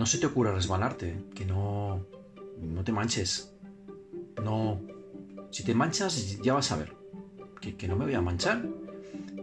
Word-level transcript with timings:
no 0.00 0.06
se 0.06 0.16
te 0.16 0.24
ocurra 0.24 0.50
resbalarte, 0.50 1.26
que 1.34 1.44
no, 1.44 2.06
no 2.58 2.84
te 2.84 2.90
manches. 2.90 3.54
No, 4.42 4.80
si 5.50 5.62
te 5.62 5.74
manchas 5.74 6.40
ya 6.40 6.54
vas 6.54 6.72
a 6.72 6.76
ver, 6.76 6.96
que, 7.60 7.86
no 7.86 7.96
me 7.96 8.06
voy 8.06 8.14
a 8.14 8.22
manchar. 8.22 8.66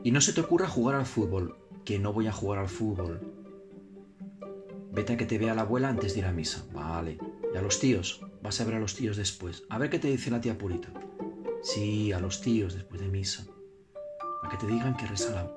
Y 0.03 0.09
no 0.09 0.19
se 0.19 0.33
te 0.33 0.41
ocurra 0.41 0.67
jugar 0.67 0.95
al 0.95 1.05
fútbol, 1.05 1.55
que 1.85 1.99
no 1.99 2.11
voy 2.11 2.25
a 2.25 2.31
jugar 2.31 2.57
al 2.57 2.69
fútbol. 2.69 3.21
Vete 4.91 5.13
a 5.13 5.17
que 5.17 5.27
te 5.27 5.37
vea 5.37 5.53
la 5.53 5.61
abuela 5.61 5.89
antes 5.89 6.15
de 6.15 6.21
ir 6.21 6.25
a 6.25 6.31
misa. 6.31 6.65
Vale. 6.73 7.19
Y 7.53 7.55
a 7.55 7.61
los 7.61 7.79
tíos. 7.79 8.25
Vas 8.41 8.59
a 8.59 8.63
ver 8.63 8.73
a 8.73 8.79
los 8.79 8.95
tíos 8.95 9.15
después. 9.15 9.63
A 9.69 9.77
ver 9.77 9.91
qué 9.91 9.99
te 9.99 10.07
dice 10.07 10.31
la 10.31 10.41
tía 10.41 10.57
Purita. 10.57 10.89
Sí, 11.61 12.11
a 12.13 12.19
los 12.19 12.41
tíos 12.41 12.73
después 12.73 12.99
de 12.99 13.09
misa. 13.09 13.45
A 14.41 14.49
que 14.49 14.57
te 14.57 14.65
digan 14.65 14.97
que 14.97 15.05
resalado. 15.05 15.55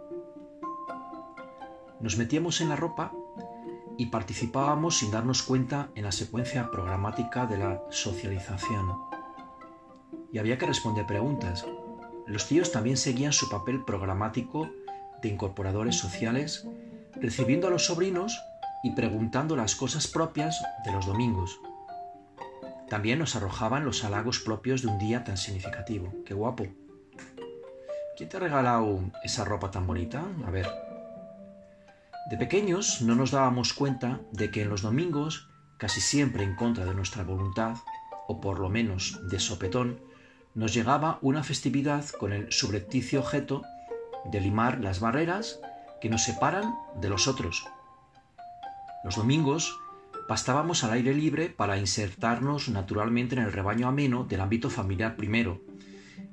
Nos 2.00 2.18
metíamos 2.18 2.60
en 2.60 2.68
la 2.68 2.76
ropa 2.76 3.14
y 4.00 4.06
participábamos 4.06 4.96
sin 4.96 5.10
darnos 5.10 5.42
cuenta 5.42 5.90
en 5.94 6.04
la 6.04 6.12
secuencia 6.12 6.70
programática 6.70 7.44
de 7.44 7.58
la 7.58 7.82
socialización. 7.90 8.94
Y 10.32 10.38
había 10.38 10.56
que 10.56 10.64
responder 10.64 11.06
preguntas. 11.06 11.66
Los 12.26 12.48
tíos 12.48 12.72
también 12.72 12.96
seguían 12.96 13.34
su 13.34 13.50
papel 13.50 13.84
programático 13.84 14.70
de 15.20 15.28
incorporadores 15.28 15.96
sociales, 15.96 16.66
recibiendo 17.20 17.66
a 17.66 17.70
los 17.70 17.84
sobrinos 17.84 18.40
y 18.82 18.92
preguntando 18.92 19.54
las 19.54 19.76
cosas 19.76 20.06
propias 20.06 20.58
de 20.82 20.92
los 20.92 21.04
domingos. 21.04 21.60
También 22.88 23.18
nos 23.18 23.36
arrojaban 23.36 23.84
los 23.84 24.02
halagos 24.02 24.40
propios 24.40 24.80
de 24.80 24.88
un 24.88 24.98
día 24.98 25.24
tan 25.24 25.36
significativo. 25.36 26.10
¡Qué 26.24 26.32
guapo! 26.32 26.66
¿Quién 28.16 28.30
te 28.30 28.38
ha 28.38 28.40
regalado 28.40 28.98
esa 29.22 29.44
ropa 29.44 29.70
tan 29.70 29.86
bonita? 29.86 30.24
A 30.46 30.50
ver, 30.50 30.89
de 32.30 32.36
pequeños 32.36 33.02
no 33.02 33.16
nos 33.16 33.32
dábamos 33.32 33.72
cuenta 33.72 34.20
de 34.30 34.52
que 34.52 34.62
en 34.62 34.68
los 34.68 34.82
domingos, 34.82 35.48
casi 35.78 36.00
siempre 36.00 36.44
en 36.44 36.54
contra 36.54 36.84
de 36.84 36.94
nuestra 36.94 37.24
voluntad, 37.24 37.76
o 38.28 38.40
por 38.40 38.60
lo 38.60 38.68
menos 38.68 39.18
de 39.28 39.40
sopetón, 39.40 40.00
nos 40.54 40.72
llegaba 40.72 41.18
una 41.22 41.42
festividad 41.42 42.08
con 42.08 42.32
el 42.32 42.52
subrepticio 42.52 43.18
objeto 43.18 43.62
de 44.30 44.40
limar 44.40 44.78
las 44.78 45.00
barreras 45.00 45.58
que 46.00 46.08
nos 46.08 46.22
separan 46.22 46.72
de 47.00 47.08
los 47.08 47.26
otros. 47.26 47.66
Los 49.02 49.16
domingos 49.16 49.76
pastábamos 50.28 50.84
al 50.84 50.92
aire 50.92 51.12
libre 51.12 51.48
para 51.48 51.78
insertarnos 51.78 52.68
naturalmente 52.68 53.34
en 53.34 53.42
el 53.42 53.52
rebaño 53.52 53.88
ameno 53.88 54.22
del 54.22 54.40
ámbito 54.40 54.70
familiar 54.70 55.16
primero, 55.16 55.62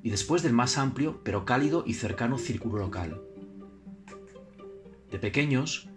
y 0.04 0.10
después 0.10 0.44
del 0.44 0.52
más 0.52 0.78
amplio 0.78 1.22
pero 1.24 1.44
cálido 1.44 1.82
y 1.84 1.94
cercano 1.94 2.38
círculo 2.38 2.78
local. 2.78 3.20
De 5.18 5.22
pequeños, 5.22 5.88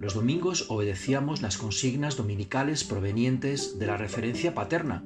los 0.00 0.14
domingos 0.14 0.66
obedecíamos 0.70 1.40
las 1.40 1.56
consignas 1.56 2.16
dominicales 2.16 2.82
provenientes 2.82 3.78
de 3.78 3.86
la 3.86 3.96
referencia 3.96 4.56
paterna, 4.56 5.04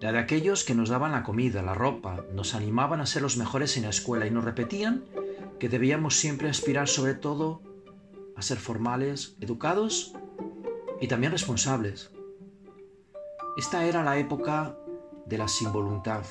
la 0.00 0.10
de 0.10 0.18
aquellos 0.18 0.64
que 0.64 0.74
nos 0.74 0.88
daban 0.88 1.12
la 1.12 1.22
comida, 1.22 1.60
la 1.60 1.74
ropa, 1.74 2.24
nos 2.32 2.54
animaban 2.54 3.02
a 3.02 3.06
ser 3.06 3.20
los 3.20 3.36
mejores 3.36 3.76
en 3.76 3.82
la 3.82 3.90
escuela 3.90 4.26
y 4.26 4.30
nos 4.30 4.44
repetían 4.44 5.04
que 5.60 5.68
debíamos 5.68 6.16
siempre 6.16 6.48
aspirar 6.48 6.88
sobre 6.88 7.12
todo 7.12 7.60
a 8.36 8.40
ser 8.40 8.56
formales, 8.56 9.36
educados 9.42 10.14
y 10.98 11.08
también 11.08 11.32
responsables. 11.32 12.10
Esta 13.58 13.84
era 13.84 14.02
la 14.02 14.16
época 14.16 14.78
de 15.26 15.36
la 15.36 15.46
sin 15.46 15.72
voluntad, 15.72 16.24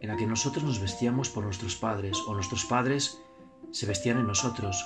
en 0.00 0.08
la 0.08 0.16
que 0.16 0.26
nosotros 0.26 0.64
nos 0.64 0.80
vestíamos 0.80 1.30
por 1.30 1.44
nuestros 1.44 1.76
padres 1.76 2.18
o 2.26 2.34
nuestros 2.34 2.64
padres 2.64 3.22
se 3.70 3.86
vestían 3.86 4.18
en 4.18 4.26
nosotros 4.26 4.84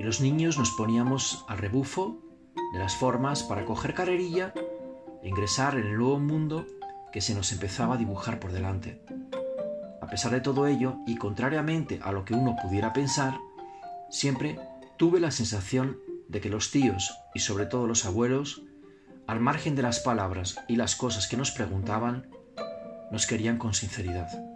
y 0.00 0.02
los 0.02 0.22
niños 0.22 0.56
nos 0.56 0.70
poníamos 0.70 1.44
al 1.46 1.58
rebufo 1.58 2.22
de 2.72 2.78
las 2.78 2.96
formas 2.96 3.42
para 3.42 3.66
coger 3.66 3.92
carrerilla 3.92 4.54
e 5.22 5.28
ingresar 5.28 5.76
en 5.76 5.88
el 5.88 5.98
nuevo 5.98 6.18
mundo 6.18 6.64
que 7.12 7.20
se 7.20 7.34
nos 7.34 7.52
empezaba 7.52 7.96
a 7.96 7.98
dibujar 7.98 8.40
por 8.40 8.50
delante. 8.50 9.04
A 10.00 10.06
pesar 10.06 10.32
de 10.32 10.40
todo 10.40 10.66
ello, 10.66 10.96
y 11.06 11.16
contrariamente 11.16 12.00
a 12.02 12.12
lo 12.12 12.24
que 12.24 12.32
uno 12.32 12.56
pudiera 12.62 12.94
pensar, 12.94 13.36
siempre 14.08 14.58
tuve 14.96 15.20
la 15.20 15.30
sensación 15.30 15.98
de 16.28 16.40
que 16.40 16.48
los 16.48 16.70
tíos 16.70 17.14
y 17.34 17.40
sobre 17.40 17.66
todo 17.66 17.86
los 17.86 18.06
abuelos, 18.06 18.62
al 19.26 19.40
margen 19.40 19.76
de 19.76 19.82
las 19.82 20.00
palabras 20.00 20.56
y 20.66 20.76
las 20.76 20.96
cosas 20.96 21.28
que 21.28 21.36
nos 21.36 21.50
preguntaban, 21.50 22.26
nos 23.12 23.26
querían 23.26 23.58
con 23.58 23.74
sinceridad. 23.74 24.49